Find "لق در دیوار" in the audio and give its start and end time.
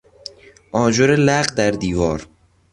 1.15-2.27